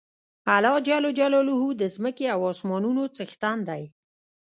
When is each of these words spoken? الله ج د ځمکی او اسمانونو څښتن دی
الله 0.55 0.77
ج 1.17 1.19
د 1.81 1.81
ځمکی 1.95 2.25
او 2.33 2.41
اسمانونو 2.51 3.03
څښتن 3.15 3.57
دی 3.69 3.83